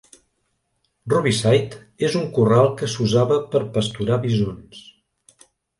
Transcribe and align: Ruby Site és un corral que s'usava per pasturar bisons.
Ruby 1.13 1.33
Site 1.41 2.07
és 2.09 2.17
un 2.23 2.27
corral 2.39 2.73
que 2.81 2.91
s'usava 2.95 3.41
per 3.53 3.65
pasturar 3.79 4.23
bisons. 4.27 4.85